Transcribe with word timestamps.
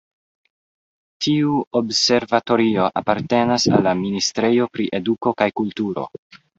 Tiu 1.25 1.51
observatorio 1.81 2.89
apartenas 3.05 3.71
al 3.77 3.87
la 3.91 3.97
Ministrejo 4.03 4.71
pri 4.77 4.93
Eduko 5.03 5.39
kaj 5.41 5.55
Kulturo. 5.63 6.13